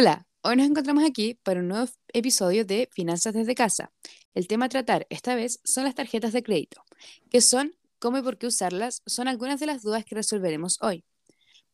Hola, 0.00 0.26
hoy 0.40 0.56
nos 0.56 0.66
encontramos 0.66 1.04
aquí 1.04 1.34
para 1.34 1.60
un 1.60 1.68
nuevo 1.68 1.86
episodio 2.14 2.64
de 2.64 2.88
Finanzas 2.90 3.34
desde 3.34 3.54
casa. 3.54 3.92
El 4.32 4.48
tema 4.48 4.64
a 4.64 4.68
tratar 4.70 5.06
esta 5.10 5.34
vez 5.34 5.60
son 5.62 5.84
las 5.84 5.94
tarjetas 5.94 6.32
de 6.32 6.42
crédito. 6.42 6.82
¿Qué 7.28 7.42
son? 7.42 7.74
¿Cómo 7.98 8.16
y 8.16 8.22
por 8.22 8.38
qué 8.38 8.46
usarlas? 8.46 9.02
Son 9.04 9.28
algunas 9.28 9.60
de 9.60 9.66
las 9.66 9.82
dudas 9.82 10.06
que 10.06 10.14
resolveremos 10.14 10.78
hoy. 10.80 11.04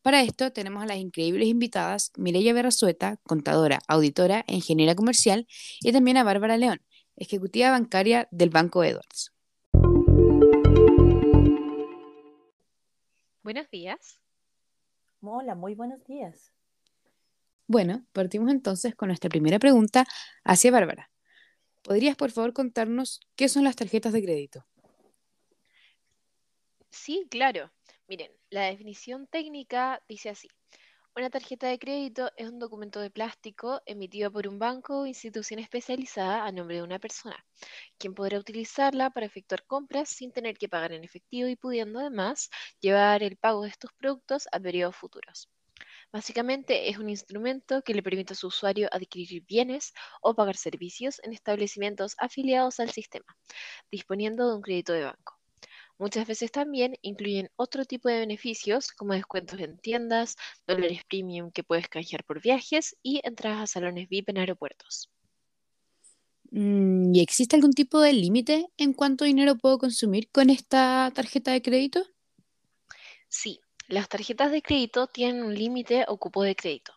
Para 0.03 0.23
esto 0.23 0.51
tenemos 0.51 0.83
a 0.83 0.87
las 0.87 0.97
increíbles 0.97 1.47
invitadas 1.47 2.11
Mireya 2.17 2.53
Berrazueta, 2.53 3.19
contadora, 3.23 3.79
auditora 3.87 4.45
e 4.49 4.57
ingeniera 4.57 4.97
comercial, 4.97 5.47
y 5.81 5.93
también 5.93 6.17
a 6.17 6.25
Bárbara 6.25 6.57
León, 6.57 6.83
ejecutiva 7.15 7.71
bancaria 7.71 8.27
del 8.33 8.51
Banco 8.51 8.83
Edwards. 8.83 9.33
Buenos 13.45 13.71
días. 13.71 14.21
Hola, 15.21 15.55
muy 15.55 15.77
buenos 15.77 16.05
días. 16.07 16.56
Bueno, 17.69 18.05
partimos 18.13 18.51
entonces 18.51 18.95
con 18.95 19.09
nuestra 19.09 19.29
primera 19.29 19.59
pregunta 19.59 20.07
hacia 20.45 20.71
Bárbara. 20.71 21.11
¿Podrías, 21.83 22.17
por 22.17 22.31
favor, 22.31 22.53
contarnos 22.53 23.21
qué 23.37 23.49
son 23.49 23.65
las 23.65 23.77
tarjetas 23.77 24.13
de 24.13 24.23
crédito? 24.23 24.67
Sí, 26.91 27.27
claro. 27.31 27.73
Miren, 28.09 28.33
la 28.51 28.63
definición 28.65 29.27
técnica 29.29 30.03
dice 30.09 30.31
así. 30.31 30.49
Una 31.17 31.31
tarjeta 31.31 31.69
de 31.69 31.79
crédito 31.79 32.31
es 32.37 32.49
un 32.49 32.59
documento 32.59 33.01
de 33.01 33.11
plástico 33.11 33.83
emitido 33.87 34.31
por 34.31 34.49
un 34.49 34.59
banco 34.59 35.01
o 35.01 35.07
institución 35.07 35.61
especializada 35.61 36.45
a 36.45 36.53
nombre 36.53 36.77
de 36.77 36.83
una 36.83 36.99
persona, 36.99 37.45
quien 37.99 38.15
podrá 38.15 38.39
utilizarla 38.39 39.11
para 39.11 39.27
efectuar 39.27 39.65
compras 39.67 40.11
sin 40.11 40.33
tener 40.33 40.59
que 40.59 40.69
pagar 40.69 40.93
en 40.93 41.05
efectivo 41.05 41.49
y 41.49 41.57
pudiendo 41.57 42.01
además 42.01 42.51
llevar 42.81 43.23
el 43.23 43.37
pago 43.37 43.63
de 43.63 43.71
estos 43.71 43.93
productos 43.95 44.49
a 44.53 44.61
periodos 44.61 44.97
futuros. 44.97 45.49
Básicamente 46.13 46.89
es 46.89 46.99
un 46.99 47.11
instrumento 47.11 47.83
que 47.83 47.95
le 47.95 48.03
permite 48.03 48.33
a 48.33 48.37
su 48.37 48.47
usuario 48.47 48.89
adquirir 48.91 49.45
bienes 49.45 49.93
o 50.23 50.35
pagar 50.35 50.57
servicios 50.57 51.21
en 51.23 51.33
establecimientos 51.33 52.15
afiliados 52.19 52.81
al 52.81 52.91
sistema, 52.91 53.37
disponiendo 53.91 54.49
de 54.49 54.57
un 54.57 54.63
crédito 54.63 54.93
de 54.93 55.05
banco. 55.05 55.39
Muchas 55.99 56.27
veces 56.27 56.53
también 56.53 56.97
incluyen 57.03 57.51
otro 57.57 57.85
tipo 57.85 58.09
de 58.09 58.19
beneficios 58.19 58.93
como 58.93 59.15
descuentos 59.15 59.59
en 59.61 59.79
tiendas, 59.79 60.37
dólares 60.67 61.03
premium 61.09 61.51
que 61.51 61.65
puedes 61.65 61.89
canjear 61.89 62.25
por 62.25 62.43
viajes 62.43 62.97
y 63.03 63.21
entradas 63.25 63.63
a 63.63 63.67
salones 63.67 64.09
VIP 64.09 64.31
en 64.31 64.39
aeropuertos. 64.39 65.11
Mm, 66.51 67.15
¿Y 67.15 67.21
existe 67.21 67.57
algún 67.57 67.73
tipo 67.73 68.01
de 68.01 68.13
límite 68.13 68.67
en 68.77 68.93
cuánto 68.93 69.25
dinero 69.25 69.57
puedo 69.57 69.79
consumir 69.79 70.31
con 70.31 70.51
esta 70.51 71.11
tarjeta 71.15 71.53
de 71.53 71.63
crédito? 71.63 72.03
Sí, 73.29 73.61
las 73.89 74.09
tarjetas 74.09 74.51
de 74.51 74.63
crédito 74.63 75.07
tienen 75.07 75.45
un 75.45 75.55
límite 75.55 76.05
o 76.09 76.17
cupo 76.17 76.43
de 76.43 76.57
crédito. 76.57 76.93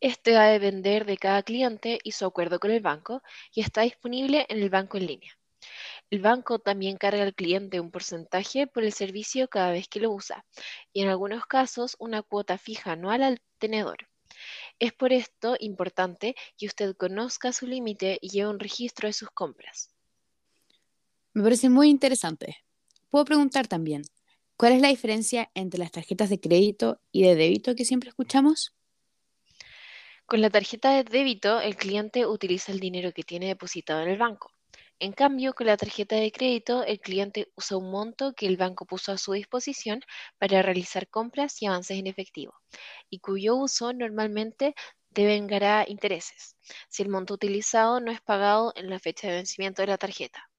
Este 0.00 0.34
va 0.34 0.44
a 0.44 0.50
depender 0.50 1.06
de 1.06 1.16
cada 1.16 1.42
cliente 1.42 1.98
y 2.02 2.12
su 2.12 2.26
acuerdo 2.26 2.60
con 2.60 2.70
el 2.70 2.80
banco 2.80 3.22
y 3.52 3.62
está 3.62 3.82
disponible 3.82 4.46
en 4.48 4.62
el 4.62 4.70
banco 4.70 4.98
en 4.98 5.06
línea. 5.06 5.32
El 6.10 6.20
banco 6.20 6.58
también 6.58 6.98
carga 6.98 7.22
al 7.22 7.34
cliente 7.34 7.80
un 7.80 7.90
porcentaje 7.90 8.66
por 8.66 8.84
el 8.84 8.92
servicio 8.92 9.48
cada 9.48 9.72
vez 9.72 9.88
que 9.88 10.00
lo 10.00 10.12
usa 10.12 10.44
y 10.92 11.02
en 11.02 11.08
algunos 11.08 11.46
casos 11.46 11.96
una 11.98 12.22
cuota 12.22 12.58
fija 12.58 12.92
anual 12.92 13.22
al 13.22 13.40
tenedor. 13.58 14.08
Es 14.78 14.92
por 14.92 15.12
esto 15.12 15.56
importante 15.58 16.36
que 16.58 16.66
usted 16.66 16.94
conozca 16.96 17.52
su 17.52 17.66
límite 17.66 18.18
y 18.20 18.28
lleve 18.28 18.50
un 18.50 18.60
registro 18.60 19.08
de 19.08 19.14
sus 19.14 19.30
compras. 19.30 19.88
Me 21.32 21.42
parece 21.42 21.68
muy 21.70 21.88
interesante. 21.88 22.58
Puedo 23.10 23.24
preguntar 23.24 23.66
también, 23.66 24.02
¿cuál 24.56 24.72
es 24.72 24.80
la 24.80 24.88
diferencia 24.88 25.50
entre 25.54 25.78
las 25.78 25.92
tarjetas 25.92 26.30
de 26.30 26.40
crédito 26.40 27.00
y 27.12 27.22
de 27.22 27.34
débito 27.34 27.74
que 27.74 27.84
siempre 27.84 28.08
escuchamos? 28.08 28.74
Con 30.26 30.40
la 30.40 30.50
tarjeta 30.50 30.90
de 30.90 31.04
débito, 31.04 31.60
el 31.60 31.76
cliente 31.76 32.26
utiliza 32.26 32.72
el 32.72 32.80
dinero 32.80 33.12
que 33.12 33.22
tiene 33.22 33.46
depositado 33.46 34.02
en 34.02 34.08
el 34.08 34.18
banco. 34.18 34.50
En 34.98 35.12
cambio, 35.12 35.52
con 35.52 35.66
la 35.66 35.76
tarjeta 35.76 36.16
de 36.16 36.32
crédito, 36.32 36.82
el 36.82 37.00
cliente 37.00 37.52
usa 37.54 37.76
un 37.76 37.90
monto 37.90 38.32
que 38.32 38.46
el 38.46 38.56
banco 38.56 38.86
puso 38.86 39.12
a 39.12 39.18
su 39.18 39.32
disposición 39.32 40.00
para 40.38 40.62
realizar 40.62 41.08
compras 41.08 41.60
y 41.60 41.66
avances 41.66 41.98
en 41.98 42.06
efectivo, 42.06 42.54
y 43.10 43.20
cuyo 43.20 43.56
uso 43.56 43.92
normalmente 43.92 44.74
devengará 45.10 45.84
intereses, 45.86 46.56
si 46.88 47.02
el 47.02 47.10
monto 47.10 47.34
utilizado 47.34 48.00
no 48.00 48.10
es 48.10 48.20
pagado 48.22 48.72
en 48.74 48.88
la 48.88 48.98
fecha 48.98 49.28
de 49.28 49.34
vencimiento 49.34 49.82
de 49.82 49.88
la 49.88 49.98
tarjeta. 49.98 50.50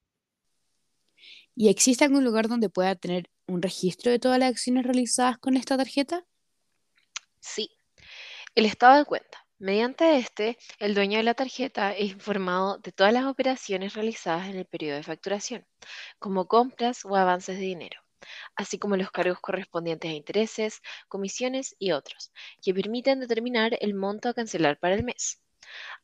¿Y 1.55 1.69
existe 1.69 2.05
algún 2.05 2.23
lugar 2.23 2.47
donde 2.47 2.69
pueda 2.69 2.95
tener 2.95 3.29
un 3.47 3.61
registro 3.61 4.11
de 4.11 4.19
todas 4.19 4.39
las 4.39 4.49
acciones 4.51 4.85
realizadas 4.85 5.37
con 5.37 5.57
esta 5.57 5.77
tarjeta? 5.77 6.25
Sí, 7.39 7.69
el 8.55 8.65
estado 8.65 8.97
de 8.97 9.05
cuenta. 9.05 9.45
Mediante 9.59 10.17
este, 10.17 10.57
el 10.79 10.93
dueño 10.93 11.17
de 11.17 11.23
la 11.23 11.33
tarjeta 11.33 11.91
es 11.93 12.11
informado 12.11 12.77
de 12.77 12.91
todas 12.91 13.11
las 13.11 13.25
operaciones 13.25 13.95
realizadas 13.95 14.47
en 14.49 14.57
el 14.57 14.65
periodo 14.65 14.97
de 14.97 15.03
facturación, 15.03 15.65
como 16.19 16.47
compras 16.47 17.05
o 17.05 17.15
avances 17.15 17.57
de 17.57 17.65
dinero, 17.65 18.01
así 18.55 18.77
como 18.77 18.97
los 18.97 19.09
cargos 19.11 19.39
correspondientes 19.39 20.11
a 20.11 20.13
intereses, 20.13 20.81
comisiones 21.07 21.75
y 21.79 21.91
otros, 21.91 22.31
que 22.61 22.73
permiten 22.73 23.19
determinar 23.19 23.77
el 23.81 23.95
monto 23.95 24.29
a 24.29 24.35
cancelar 24.35 24.77
para 24.79 24.95
el 24.95 25.03
mes. 25.03 25.41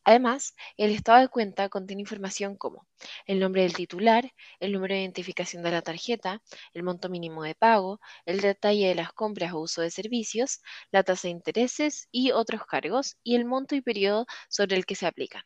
Además, 0.04 0.54
el 0.78 0.92
estado 0.92 1.20
de 1.22 1.28
cuenta 1.30 1.70
contiene 1.70 2.02
información 2.02 2.56
como 2.56 2.88
el 3.26 3.40
nombre 3.40 3.64
del 3.64 3.74
titular, 3.74 4.32
el 4.60 4.72
número 4.74 4.94
de 4.94 5.02
identificación 5.02 5.64
de 5.64 5.72
la 5.72 5.82
tarjeta, 5.82 6.42
el 6.74 6.84
monto 6.84 7.10
mínimo 7.10 7.44
de 7.44 7.56
pago, 7.56 8.00
el 8.26 8.42
detalle 8.42 8.88
de 8.88 8.96
las 8.96 9.14
compras 9.14 9.54
o 9.54 9.60
uso 9.60 9.82
de 9.82 9.92
servicios, 9.92 10.62
la 10.92 11.04
tasa 11.04 11.28
de 11.28 11.32
intereses 11.32 12.08
y 12.12 12.32
otros 12.32 12.66
cargos, 12.66 13.18
y 13.24 13.36
el 13.36 13.46
monto 13.46 13.76
y 13.76 13.82
periodo 13.82 14.26
sobre 14.50 14.76
el 14.76 14.86
que 14.86 14.96
se 14.96 15.08
aplican. 15.08 15.44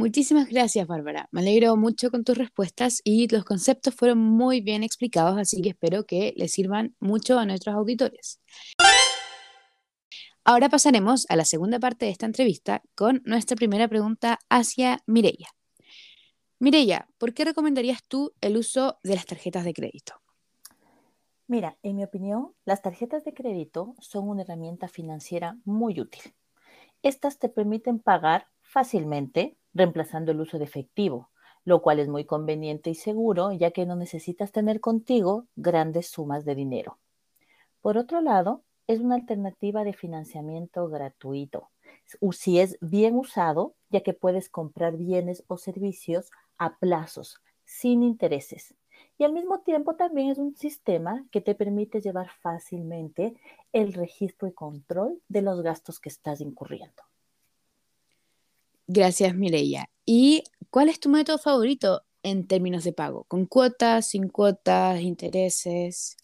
Muchísimas 0.00 0.48
gracias, 0.48 0.86
Bárbara. 0.86 1.28
Me 1.30 1.42
alegro 1.42 1.76
mucho 1.76 2.10
con 2.10 2.24
tus 2.24 2.38
respuestas 2.38 3.02
y 3.04 3.28
los 3.28 3.44
conceptos 3.44 3.94
fueron 3.94 4.18
muy 4.18 4.62
bien 4.62 4.82
explicados, 4.82 5.36
así 5.36 5.60
que 5.60 5.70
espero 5.70 6.06
que 6.06 6.32
les 6.36 6.52
sirvan 6.52 6.94
mucho 7.00 7.38
a 7.38 7.44
nuestros 7.44 7.74
auditores. 7.74 8.40
Ahora 10.50 10.68
pasaremos 10.68 11.26
a 11.28 11.36
la 11.36 11.44
segunda 11.44 11.78
parte 11.78 12.06
de 12.06 12.10
esta 12.10 12.26
entrevista 12.26 12.82
con 12.96 13.22
nuestra 13.24 13.54
primera 13.54 13.86
pregunta 13.86 14.40
hacia 14.48 14.98
Mireya. 15.06 15.46
Mireya, 16.58 17.06
¿por 17.18 17.34
qué 17.34 17.44
recomendarías 17.44 18.02
tú 18.02 18.32
el 18.40 18.56
uso 18.56 18.98
de 19.04 19.14
las 19.14 19.26
tarjetas 19.26 19.64
de 19.64 19.72
crédito? 19.72 20.14
Mira, 21.46 21.78
en 21.84 21.94
mi 21.94 22.02
opinión, 22.02 22.52
las 22.64 22.82
tarjetas 22.82 23.22
de 23.24 23.32
crédito 23.32 23.94
son 24.00 24.28
una 24.28 24.42
herramienta 24.42 24.88
financiera 24.88 25.56
muy 25.64 26.00
útil. 26.00 26.34
Estas 27.00 27.38
te 27.38 27.48
permiten 27.48 28.00
pagar 28.00 28.48
fácilmente 28.60 29.56
reemplazando 29.72 30.32
el 30.32 30.40
uso 30.40 30.58
de 30.58 30.64
efectivo, 30.64 31.30
lo 31.62 31.80
cual 31.80 32.00
es 32.00 32.08
muy 32.08 32.24
conveniente 32.24 32.90
y 32.90 32.96
seguro 32.96 33.52
ya 33.52 33.70
que 33.70 33.86
no 33.86 33.94
necesitas 33.94 34.50
tener 34.50 34.80
contigo 34.80 35.46
grandes 35.54 36.08
sumas 36.08 36.44
de 36.44 36.56
dinero. 36.56 36.98
Por 37.80 37.96
otro 37.96 38.20
lado, 38.20 38.64
es 38.90 38.98
una 38.98 39.14
alternativa 39.14 39.84
de 39.84 39.92
financiamiento 39.92 40.88
gratuito, 40.88 41.68
si 42.32 42.58
es 42.58 42.76
bien 42.80 43.14
usado, 43.14 43.76
ya 43.88 44.00
que 44.00 44.14
puedes 44.14 44.48
comprar 44.48 44.96
bienes 44.96 45.44
o 45.46 45.58
servicios 45.58 46.30
a 46.58 46.76
plazos, 46.78 47.40
sin 47.64 48.02
intereses. 48.02 48.74
Y 49.16 49.22
al 49.22 49.32
mismo 49.32 49.60
tiempo 49.60 49.94
también 49.94 50.30
es 50.30 50.38
un 50.38 50.56
sistema 50.56 51.24
que 51.30 51.40
te 51.40 51.54
permite 51.54 52.00
llevar 52.00 52.30
fácilmente 52.42 53.34
el 53.72 53.92
registro 53.92 54.48
y 54.48 54.52
control 54.52 55.22
de 55.28 55.42
los 55.42 55.62
gastos 55.62 56.00
que 56.00 56.08
estás 56.08 56.40
incurriendo. 56.40 57.04
Gracias, 58.88 59.36
Mireya. 59.36 59.88
¿Y 60.04 60.42
cuál 60.70 60.88
es 60.88 60.98
tu 60.98 61.10
método 61.10 61.38
favorito 61.38 62.02
en 62.24 62.48
términos 62.48 62.82
de 62.82 62.92
pago? 62.92 63.22
¿Con 63.28 63.46
cuotas, 63.46 64.08
sin 64.08 64.28
cuotas, 64.28 65.00
intereses? 65.00 66.16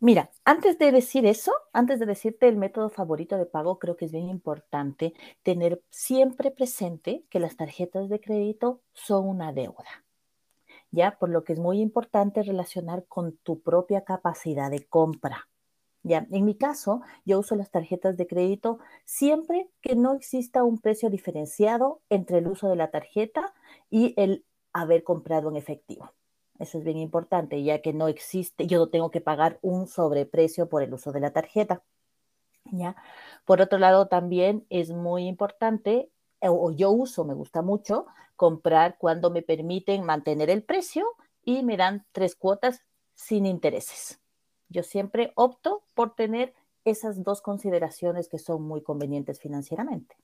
Mira, 0.00 0.30
antes 0.44 0.78
de 0.78 0.92
decir 0.92 1.24
eso, 1.24 1.52
antes 1.72 1.98
de 1.98 2.06
decirte 2.06 2.48
el 2.48 2.56
método 2.56 2.90
favorito 2.90 3.38
de 3.38 3.46
pago, 3.46 3.78
creo 3.78 3.96
que 3.96 4.04
es 4.04 4.12
bien 4.12 4.28
importante 4.28 5.14
tener 5.42 5.82
siempre 5.90 6.50
presente 6.50 7.24
que 7.30 7.40
las 7.40 7.56
tarjetas 7.56 8.08
de 8.10 8.20
crédito 8.20 8.82
son 8.92 9.26
una 9.26 9.52
deuda. 9.52 10.04
¿Ya? 10.90 11.18
Por 11.18 11.30
lo 11.30 11.44
que 11.44 11.54
es 11.54 11.58
muy 11.58 11.80
importante 11.80 12.42
relacionar 12.42 13.06
con 13.06 13.36
tu 13.38 13.60
propia 13.60 14.04
capacidad 14.04 14.70
de 14.70 14.86
compra. 14.86 15.48
¿Ya? 16.02 16.26
En 16.30 16.44
mi 16.44 16.56
caso, 16.56 17.00
yo 17.24 17.38
uso 17.40 17.56
las 17.56 17.70
tarjetas 17.70 18.16
de 18.16 18.26
crédito 18.26 18.78
siempre 19.04 19.70
que 19.80 19.96
no 19.96 20.14
exista 20.14 20.62
un 20.62 20.78
precio 20.78 21.10
diferenciado 21.10 22.02
entre 22.10 22.38
el 22.38 22.48
uso 22.48 22.68
de 22.68 22.76
la 22.76 22.90
tarjeta 22.90 23.54
y 23.90 24.14
el 24.16 24.44
haber 24.72 25.04
comprado 25.04 25.48
en 25.48 25.56
efectivo. 25.56 26.12
Eso 26.58 26.78
es 26.78 26.84
bien 26.84 26.98
importante, 26.98 27.62
ya 27.62 27.82
que 27.82 27.92
no 27.92 28.08
existe, 28.08 28.66
yo 28.66 28.78
no 28.78 28.88
tengo 28.88 29.10
que 29.10 29.20
pagar 29.20 29.58
un 29.62 29.86
sobreprecio 29.86 30.68
por 30.68 30.82
el 30.82 30.94
uso 30.94 31.12
de 31.12 31.20
la 31.20 31.32
tarjeta. 31.32 31.82
¿ya? 32.72 32.96
Por 33.44 33.60
otro 33.60 33.78
lado, 33.78 34.08
también 34.08 34.66
es 34.70 34.90
muy 34.90 35.26
importante, 35.26 36.10
o 36.40 36.70
yo 36.72 36.90
uso, 36.90 37.24
me 37.24 37.34
gusta 37.34 37.62
mucho, 37.62 38.06
comprar 38.36 38.96
cuando 38.98 39.30
me 39.30 39.42
permiten 39.42 40.04
mantener 40.04 40.50
el 40.50 40.62
precio 40.62 41.06
y 41.42 41.62
me 41.62 41.76
dan 41.76 42.04
tres 42.12 42.36
cuotas 42.36 42.80
sin 43.14 43.46
intereses. 43.46 44.20
Yo 44.68 44.82
siempre 44.82 45.32
opto 45.36 45.82
por 45.94 46.14
tener 46.14 46.54
esas 46.84 47.22
dos 47.22 47.40
consideraciones 47.40 48.28
que 48.28 48.38
son 48.38 48.62
muy 48.62 48.82
convenientes 48.82 49.40
financieramente. 49.40 50.16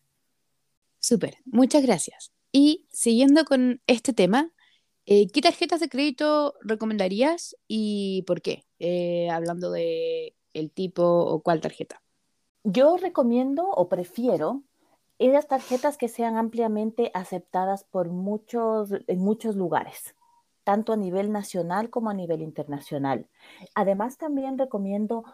Súper, 0.98 1.38
muchas 1.44 1.82
gracias. 1.82 2.32
Y 2.52 2.86
siguiendo 2.90 3.44
con 3.44 3.80
este 3.86 4.12
tema, 4.12 4.52
eh, 5.06 5.28
¿qué 5.28 5.40
tarjetas 5.40 5.80
de 5.80 5.88
crédito 5.88 6.54
recomendarías 6.60 7.56
y 7.66 8.22
por 8.26 8.40
qué? 8.40 8.64
Eh, 8.78 9.30
hablando 9.30 9.70
de 9.70 10.34
el 10.54 10.70
tipo 10.70 11.02
o 11.02 11.40
cuál 11.42 11.60
tarjeta. 11.60 12.02
Yo 12.64 12.96
recomiendo 12.96 13.68
o 13.68 13.88
prefiero 13.88 14.62
esas 15.18 15.48
tarjetas 15.48 15.96
que 15.96 16.08
sean 16.08 16.36
ampliamente 16.36 17.10
aceptadas 17.14 17.84
por 17.84 18.08
muchos, 18.08 18.90
en 19.06 19.18
muchos 19.20 19.56
lugares, 19.56 20.14
tanto 20.64 20.92
a 20.92 20.96
nivel 20.96 21.32
nacional 21.32 21.90
como 21.90 22.10
a 22.10 22.14
nivel 22.14 22.42
internacional. 22.42 23.28
Además, 23.74 24.18
también 24.18 24.58
recomiendo 24.58 25.24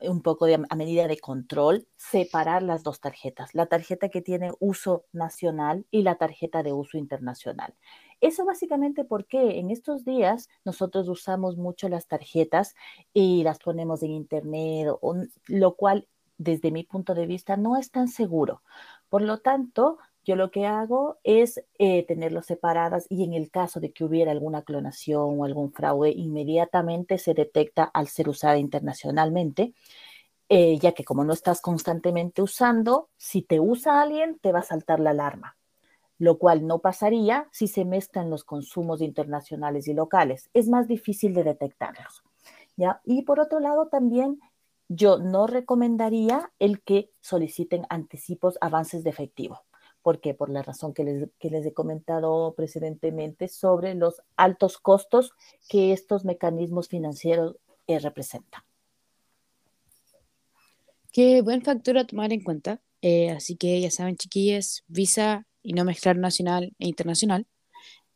un 0.00 0.22
poco 0.22 0.46
de, 0.46 0.64
a 0.68 0.76
medida 0.76 1.08
de 1.08 1.18
control, 1.18 1.86
separar 1.96 2.62
las 2.62 2.82
dos 2.82 3.00
tarjetas, 3.00 3.54
la 3.54 3.66
tarjeta 3.66 4.08
que 4.08 4.22
tiene 4.22 4.52
uso 4.60 5.04
nacional 5.12 5.86
y 5.90 6.02
la 6.02 6.16
tarjeta 6.16 6.62
de 6.62 6.72
uso 6.72 6.98
internacional. 6.98 7.74
Eso 8.20 8.44
básicamente 8.44 9.04
porque 9.04 9.58
en 9.58 9.70
estos 9.70 10.04
días 10.04 10.48
nosotros 10.64 11.08
usamos 11.08 11.56
mucho 11.56 11.88
las 11.88 12.08
tarjetas 12.08 12.74
y 13.12 13.42
las 13.42 13.58
ponemos 13.58 14.02
en 14.02 14.10
internet, 14.10 14.88
lo 15.46 15.74
cual 15.76 16.08
desde 16.36 16.70
mi 16.70 16.84
punto 16.84 17.14
de 17.14 17.26
vista 17.26 17.56
no 17.56 17.76
es 17.76 17.90
tan 17.90 18.08
seguro. 18.08 18.62
Por 19.08 19.22
lo 19.22 19.38
tanto, 19.38 19.98
yo 20.28 20.36
lo 20.36 20.50
que 20.50 20.66
hago 20.66 21.16
es 21.24 21.64
eh, 21.78 22.04
tenerlos 22.04 22.44
separadas 22.44 23.06
y 23.08 23.24
en 23.24 23.32
el 23.32 23.50
caso 23.50 23.80
de 23.80 23.92
que 23.92 24.04
hubiera 24.04 24.30
alguna 24.30 24.60
clonación 24.60 25.40
o 25.40 25.44
algún 25.44 25.72
fraude, 25.72 26.10
inmediatamente 26.10 27.16
se 27.16 27.32
detecta 27.32 27.84
al 27.84 28.08
ser 28.08 28.28
usada 28.28 28.58
internacionalmente, 28.58 29.72
eh, 30.50 30.78
ya 30.80 30.92
que 30.92 31.02
como 31.02 31.24
no 31.24 31.32
estás 31.32 31.62
constantemente 31.62 32.42
usando, 32.42 33.08
si 33.16 33.40
te 33.40 33.58
usa 33.58 34.02
alguien, 34.02 34.38
te 34.38 34.52
va 34.52 34.58
a 34.58 34.64
saltar 34.64 35.00
la 35.00 35.10
alarma, 35.10 35.56
lo 36.18 36.36
cual 36.36 36.66
no 36.66 36.80
pasaría 36.80 37.48
si 37.50 37.66
se 37.66 37.86
mezclan 37.86 38.28
los 38.28 38.44
consumos 38.44 39.00
internacionales 39.00 39.88
y 39.88 39.94
locales. 39.94 40.50
Es 40.52 40.68
más 40.68 40.88
difícil 40.88 41.32
de 41.32 41.44
detectarlos. 41.44 42.22
¿ya? 42.76 43.00
Y 43.06 43.22
por 43.22 43.40
otro 43.40 43.60
lado, 43.60 43.88
también 43.88 44.40
yo 44.88 45.16
no 45.16 45.46
recomendaría 45.46 46.52
el 46.58 46.82
que 46.82 47.10
soliciten 47.22 47.86
anticipos 47.88 48.58
avances 48.60 49.04
de 49.04 49.10
efectivo. 49.10 49.62
¿Por 50.08 50.22
qué? 50.22 50.32
Por 50.32 50.48
la 50.48 50.62
razón 50.62 50.94
que 50.94 51.04
les, 51.04 51.28
les 51.38 51.66
he 51.66 51.74
comentado 51.74 52.54
precedentemente 52.56 53.46
sobre 53.46 53.94
los 53.94 54.22
altos 54.36 54.78
costos 54.78 55.32
que 55.68 55.92
estos 55.92 56.24
mecanismos 56.24 56.88
financieros 56.88 57.56
eh, 57.86 57.98
representan. 57.98 58.62
Qué 61.12 61.42
buen 61.42 61.60
factor 61.60 61.98
a 61.98 62.06
tomar 62.06 62.32
en 62.32 62.42
cuenta. 62.42 62.80
Eh, 63.02 63.28
así 63.28 63.56
que 63.56 63.78
ya 63.82 63.90
saben, 63.90 64.16
chiquillas, 64.16 64.82
visa 64.86 65.46
y 65.62 65.74
no 65.74 65.84
mezclar 65.84 66.16
nacional 66.16 66.72
e 66.78 66.88
internacional. 66.88 67.46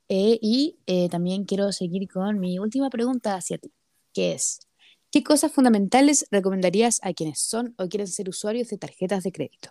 Eh, 0.08 0.38
y 0.40 0.78
también 1.10 1.44
quiero 1.44 1.72
seguir 1.72 2.08
con 2.08 2.40
mi 2.40 2.58
última 2.58 2.88
pregunta 2.88 3.34
hacia 3.34 3.58
ti, 3.58 3.70
que 4.14 4.32
es, 4.32 4.66
¿qué 5.10 5.22
cosas 5.22 5.52
fundamentales 5.52 6.26
recomendarías 6.30 7.00
a 7.02 7.12
quienes 7.12 7.38
son 7.38 7.74
o 7.76 7.86
quieren 7.86 8.06
ser 8.06 8.30
usuarios 8.30 8.68
de 8.68 8.78
tarjetas 8.78 9.24
de 9.24 9.32
crédito? 9.32 9.68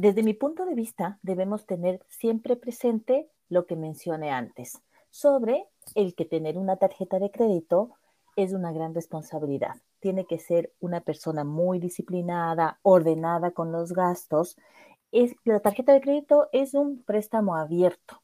Desde 0.00 0.22
mi 0.22 0.32
punto 0.32 0.64
de 0.64 0.76
vista, 0.76 1.18
debemos 1.22 1.66
tener 1.66 2.00
siempre 2.08 2.54
presente 2.54 3.28
lo 3.48 3.66
que 3.66 3.74
mencioné 3.74 4.30
antes, 4.30 4.80
sobre 5.10 5.66
el 5.96 6.14
que 6.14 6.24
tener 6.24 6.56
una 6.56 6.76
tarjeta 6.76 7.18
de 7.18 7.32
crédito 7.32 7.96
es 8.36 8.52
una 8.52 8.70
gran 8.70 8.94
responsabilidad. 8.94 9.74
Tiene 9.98 10.24
que 10.24 10.38
ser 10.38 10.72
una 10.78 11.00
persona 11.00 11.42
muy 11.42 11.80
disciplinada, 11.80 12.78
ordenada 12.82 13.50
con 13.50 13.72
los 13.72 13.92
gastos. 13.92 14.56
Es, 15.10 15.34
la 15.42 15.58
tarjeta 15.58 15.94
de 15.94 16.00
crédito 16.00 16.48
es 16.52 16.74
un 16.74 17.02
préstamo 17.02 17.56
abierto. 17.56 18.22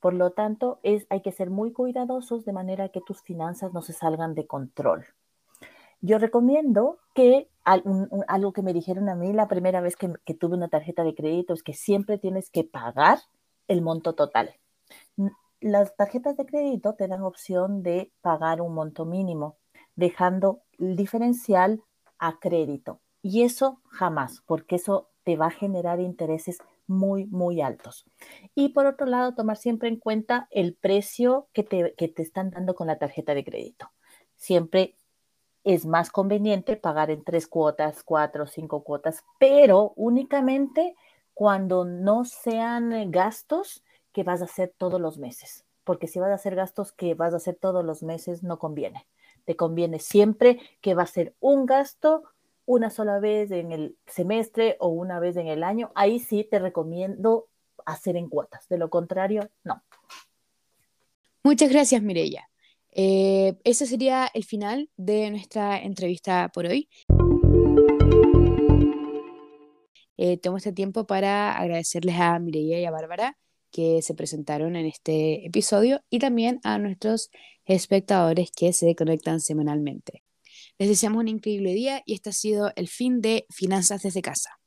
Por 0.00 0.14
lo 0.14 0.32
tanto, 0.32 0.80
es, 0.82 1.06
hay 1.10 1.22
que 1.22 1.30
ser 1.30 1.48
muy 1.48 1.70
cuidadosos 1.70 2.44
de 2.44 2.52
manera 2.52 2.88
que 2.88 3.02
tus 3.02 3.22
finanzas 3.22 3.72
no 3.72 3.82
se 3.82 3.92
salgan 3.92 4.34
de 4.34 4.48
control. 4.48 5.06
Yo 6.00 6.18
recomiendo 6.18 6.98
que 7.14 7.48
algo 7.64 8.52
que 8.52 8.62
me 8.62 8.72
dijeron 8.72 9.08
a 9.08 9.14
mí 9.14 9.32
la 9.32 9.48
primera 9.48 9.80
vez 9.80 9.96
que, 9.96 10.34
tuve 10.34 10.56
una 10.56 10.68
tarjeta 10.68 11.04
de 11.04 11.14
crédito 11.14 11.52
es 11.52 11.62
que 11.62 11.74
siempre 11.74 12.18
tienes 12.18 12.50
que 12.50 12.64
pagar 12.64 13.18
el 13.66 13.82
monto 13.82 14.14
total. 14.14 14.54
Las 15.60 15.96
tarjetas 15.96 16.36
de 16.36 16.46
crédito 16.46 16.94
te 16.94 17.08
dan 17.08 17.22
opción 17.22 17.82
de 17.82 18.12
pagar 18.20 18.60
un 18.60 18.74
monto 18.74 19.04
mínimo, 19.04 19.56
dejando 19.96 20.62
el 20.78 20.96
diferencial 20.96 21.82
a 22.18 22.38
crédito. 22.38 23.00
Y 23.20 23.42
eso 23.42 23.80
jamás, 23.90 24.42
porque 24.46 24.76
eso 24.76 25.10
te 25.24 25.36
va 25.36 25.46
a 25.46 25.50
generar 25.50 26.00
intereses 26.00 26.58
muy, 26.86 27.26
muy 27.26 27.60
altos. 27.60 28.06
Y 28.54 28.70
por 28.70 28.86
otro 28.86 29.06
lado, 29.06 29.34
tomar 29.34 29.56
siempre 29.56 29.88
en 29.88 29.96
cuenta 29.96 30.48
el 30.50 30.74
precio 30.74 31.48
que 31.52 31.64
te, 31.64 31.94
que 31.98 32.08
te 32.08 32.22
están 32.22 32.50
dando 32.50 32.74
con 32.74 32.86
la 32.86 32.98
tarjeta 32.98 33.34
de 33.34 33.44
crédito. 33.44 33.90
Siempre 34.36 34.94
es 35.68 35.84
más 35.84 36.08
conveniente 36.10 36.76
pagar 36.78 37.10
en 37.10 37.22
tres 37.22 37.46
cuotas, 37.46 38.02
cuatro, 38.02 38.46
cinco 38.46 38.82
cuotas, 38.82 39.22
pero 39.38 39.92
únicamente 39.96 40.96
cuando 41.34 41.84
no 41.84 42.24
sean 42.24 42.90
eh, 42.94 43.04
gastos 43.06 43.84
que 44.12 44.22
vas 44.24 44.40
a 44.40 44.46
hacer 44.46 44.72
todos 44.78 44.98
los 44.98 45.18
meses, 45.18 45.66
porque 45.84 46.06
si 46.06 46.20
vas 46.20 46.30
a 46.30 46.36
hacer 46.36 46.54
gastos 46.54 46.92
que 46.92 47.14
vas 47.14 47.34
a 47.34 47.36
hacer 47.36 47.54
todos 47.54 47.84
los 47.84 48.02
meses, 48.02 48.42
no 48.42 48.58
conviene. 48.58 49.06
Te 49.44 49.56
conviene 49.56 49.98
siempre 49.98 50.58
que 50.80 50.94
va 50.94 51.02
a 51.02 51.06
ser 51.06 51.34
un 51.38 51.66
gasto 51.66 52.22
una 52.64 52.88
sola 52.88 53.18
vez 53.18 53.50
en 53.50 53.70
el 53.70 53.98
semestre 54.06 54.78
o 54.80 54.88
una 54.88 55.20
vez 55.20 55.36
en 55.36 55.48
el 55.48 55.62
año. 55.62 55.92
Ahí 55.94 56.18
sí 56.18 56.48
te 56.50 56.58
recomiendo 56.58 57.46
hacer 57.84 58.16
en 58.16 58.30
cuotas. 58.30 58.66
De 58.68 58.78
lo 58.78 58.88
contrario, 58.88 59.50
no. 59.64 59.82
Muchas 61.42 61.68
gracias, 61.68 62.00
Mirella. 62.00 62.48
Eh, 62.92 63.54
ese 63.64 63.86
sería 63.86 64.30
el 64.32 64.44
final 64.44 64.90
de 64.96 65.30
nuestra 65.30 65.80
entrevista 65.82 66.50
por 66.52 66.66
hoy. 66.66 66.88
Eh, 70.16 70.36
tomo 70.38 70.56
este 70.56 70.72
tiempo 70.72 71.06
para 71.06 71.52
agradecerles 71.56 72.16
a 72.16 72.38
Mireia 72.38 72.80
y 72.80 72.84
a 72.84 72.90
Bárbara 72.90 73.36
que 73.70 74.02
se 74.02 74.14
presentaron 74.14 74.76
en 74.76 74.86
este 74.86 75.46
episodio 75.46 76.00
y 76.10 76.18
también 76.18 76.58
a 76.64 76.78
nuestros 76.78 77.30
espectadores 77.66 78.50
que 78.50 78.72
se 78.72 78.94
conectan 78.94 79.40
semanalmente. 79.40 80.24
Les 80.78 80.88
deseamos 80.88 81.20
un 81.20 81.28
increíble 81.28 81.74
día 81.74 82.02
y 82.04 82.14
este 82.14 82.30
ha 82.30 82.32
sido 82.32 82.72
el 82.76 82.88
fin 82.88 83.20
de 83.20 83.46
Finanzas 83.50 84.02
desde 84.02 84.22
casa. 84.22 84.58